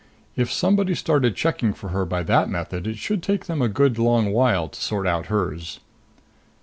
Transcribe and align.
If 0.35 0.51
somebody 0.51 0.95
started 0.95 1.35
checking 1.35 1.73
for 1.73 1.89
her 1.89 2.05
by 2.05 2.23
that 2.23 2.49
method, 2.49 2.87
it 2.87 2.97
should 2.97 3.21
take 3.21 3.45
them 3.45 3.61
a 3.61 3.67
good 3.69 3.99
long 3.99 4.33
while 4.33 4.67
to 4.67 4.81
sort 4.81 5.05
out 5.05 5.27
hers. 5.27 5.79